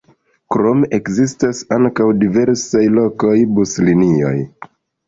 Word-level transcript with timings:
Krome 0.53 0.89
ekzistas 0.99 1.61
ankaŭ 1.77 2.09
diversaj 2.25 2.85
lokaj 2.99 3.39
buslinioj. 3.61 4.39